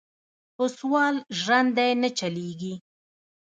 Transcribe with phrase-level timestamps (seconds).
[0.55, 2.73] پۀ سوال ژرندې نۀ چلېږي.